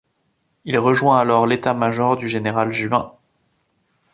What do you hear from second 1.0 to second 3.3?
alors l'État-major du général Juin.